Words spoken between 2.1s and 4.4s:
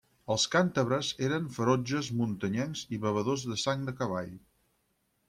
muntanyencs i bevedors de sang de cavall.